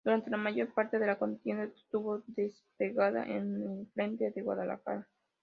Durante 0.03 0.31
la 0.31 0.37
mayor 0.37 0.73
parte 0.73 0.97
de 0.97 1.05
la 1.05 1.19
contienda 1.19 1.65
estuvo 1.65 2.23
desplegada 2.25 3.23
en 3.23 3.61
el 3.81 3.87
frente 3.93 4.31
de 4.31 4.41
Guadalajara. 4.41 5.07